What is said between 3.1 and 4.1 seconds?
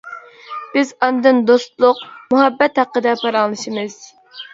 پاراڭلىشىمىز.